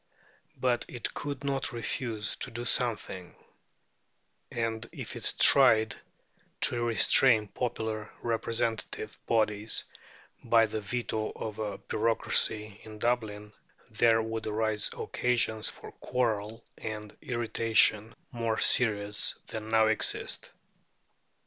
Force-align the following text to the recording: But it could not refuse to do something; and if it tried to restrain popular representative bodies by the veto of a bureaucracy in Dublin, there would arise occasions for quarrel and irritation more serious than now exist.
But 0.57 0.83
it 0.87 1.13
could 1.13 1.43
not 1.43 1.71
refuse 1.73 2.35
to 2.37 2.49
do 2.49 2.65
something; 2.65 3.35
and 4.51 4.89
if 4.91 5.15
it 5.15 5.35
tried 5.37 5.95
to 6.61 6.83
restrain 6.83 7.47
popular 7.49 8.11
representative 8.23 9.19
bodies 9.27 9.83
by 10.43 10.65
the 10.65 10.81
veto 10.81 11.29
of 11.35 11.59
a 11.59 11.77
bureaucracy 11.77 12.81
in 12.83 12.97
Dublin, 12.97 13.53
there 13.91 14.23
would 14.23 14.47
arise 14.47 14.89
occasions 14.97 15.69
for 15.69 15.91
quarrel 15.91 16.63
and 16.79 17.15
irritation 17.21 18.15
more 18.31 18.57
serious 18.57 19.35
than 19.49 19.69
now 19.69 19.85
exist. 19.85 20.49